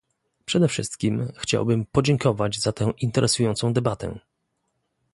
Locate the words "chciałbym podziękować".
1.37-2.59